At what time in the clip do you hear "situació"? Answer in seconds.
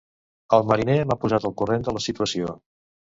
2.07-2.55